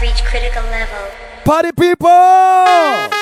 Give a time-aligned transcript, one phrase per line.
[0.00, 1.10] reach critical level.
[1.44, 3.15] Party people!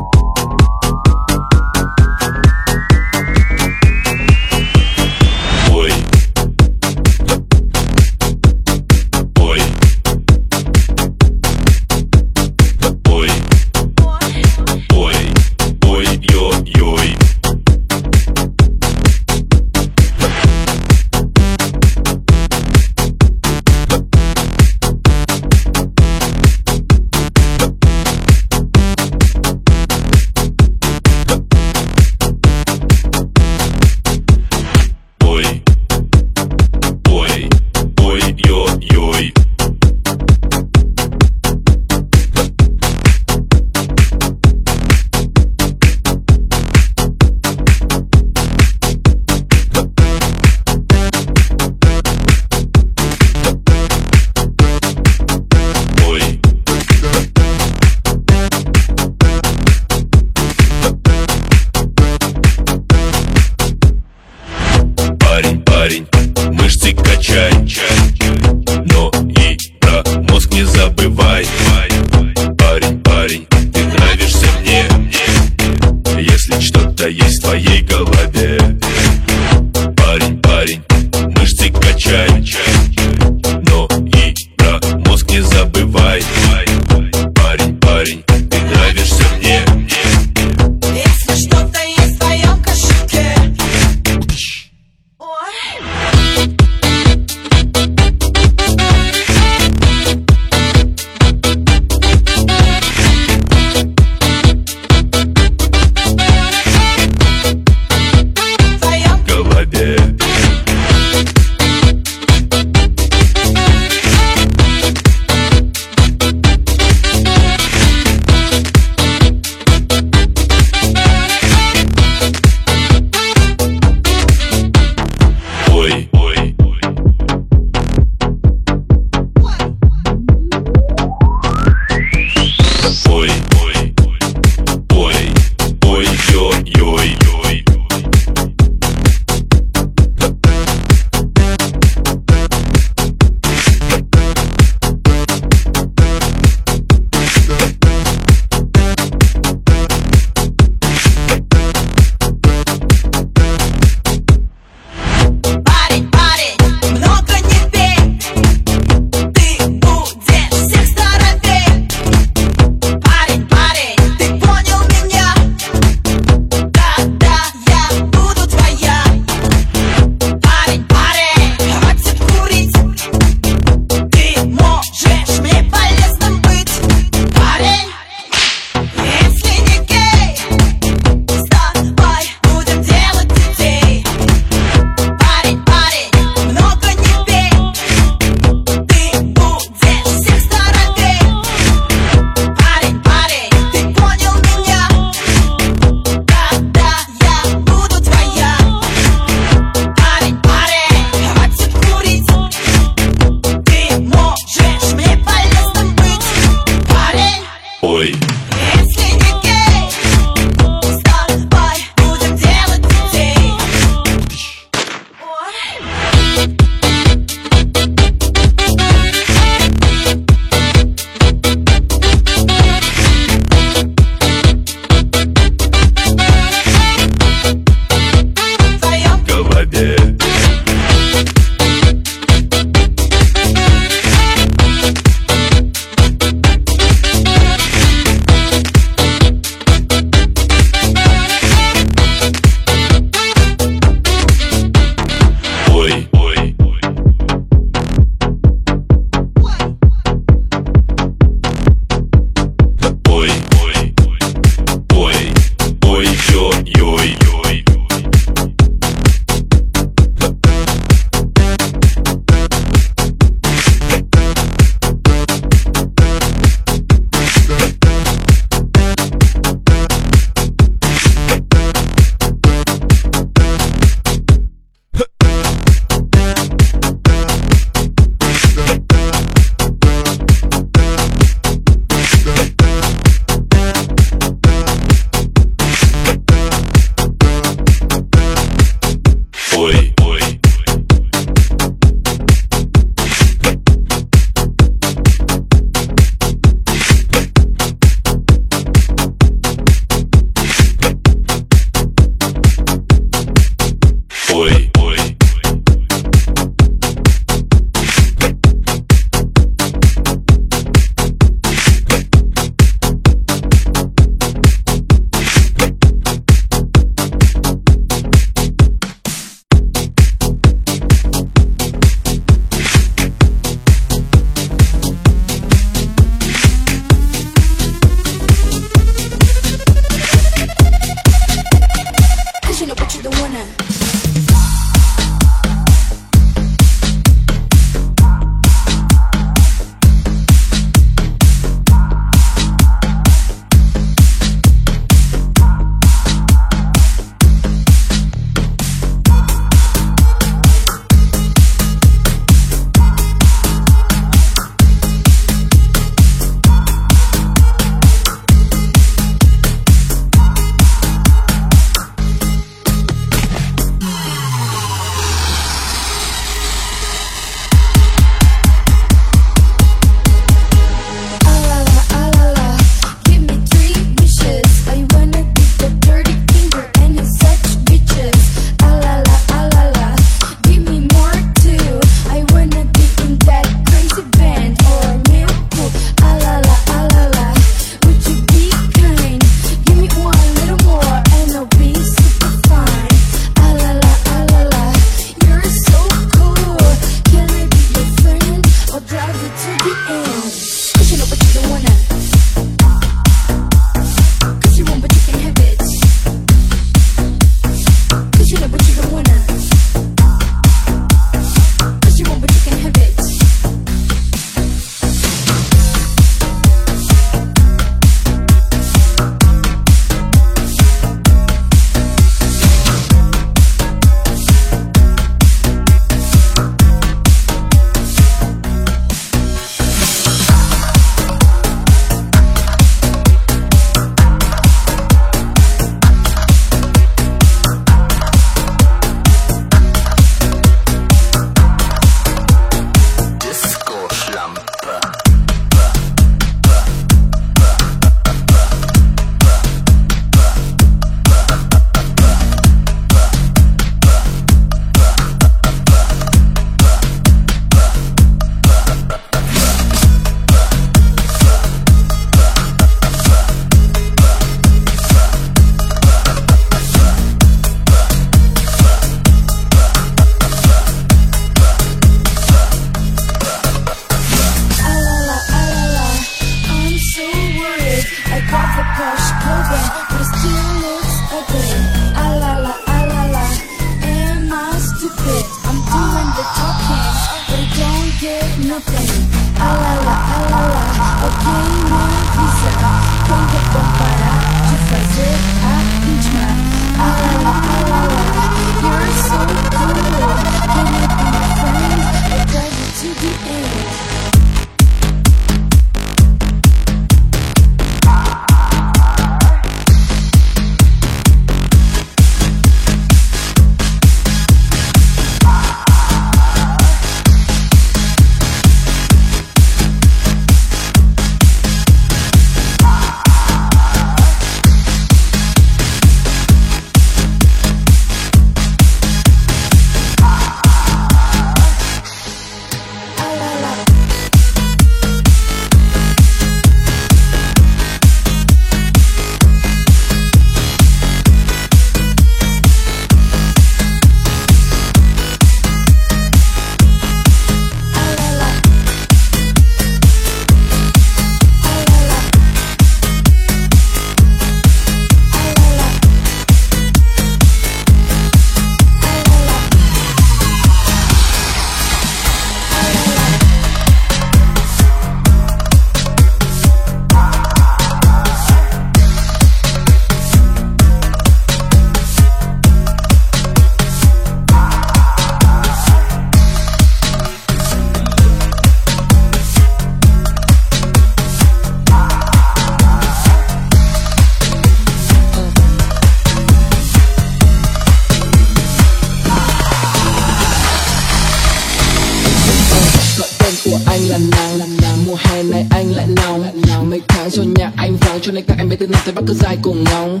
[598.60, 600.00] để từ nay tay bắt cứ dài cùng ngóng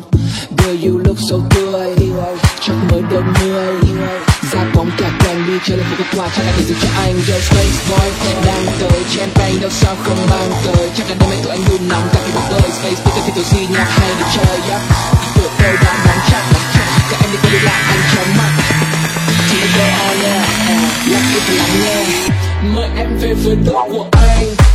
[0.58, 1.90] Girl you look so tươi
[2.64, 3.74] Chắc mới đôi mươi
[4.52, 6.88] Ra bóng cả càng đi chơi lên phải có quà Chắc là để dành cho
[7.02, 8.08] anh girl space boy
[8.46, 11.88] đang tới Champagne đâu sao không mang tới Chắc là đêm nay tụi anh đun
[11.88, 14.80] nóng Tại vì cuộc đời space boy thì tụi si nhạc hay để chơi yeah.
[15.36, 16.42] Tụi tôi đã nắm chắc
[17.10, 18.50] Các em đi tôi đi lại anh chóng mặt
[19.50, 20.48] Thì go on yeah
[21.10, 22.28] Nhắc ít lắm nghe
[22.74, 24.65] Mời em về với đôi của anh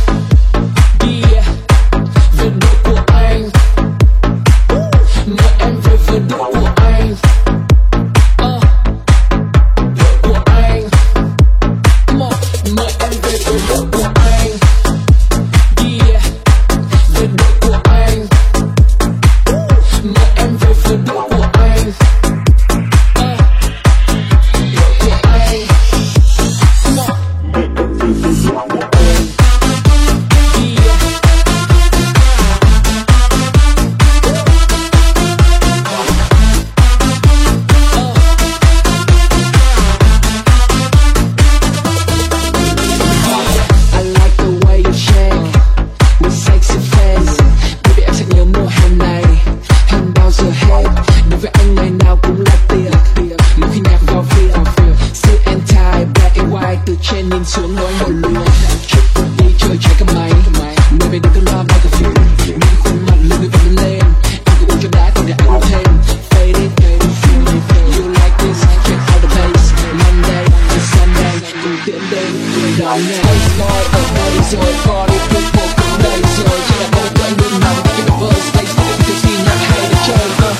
[71.86, 73.22] tiến đến người đàn nghe
[73.58, 77.32] Hơi ở đây rồi Có đi thức vô cùng đây rồi Chỉ là mâu thuẫn
[77.42, 80.52] luôn nằm Cái đồng vơ space Và cái gì nhạc hay để chơi vơ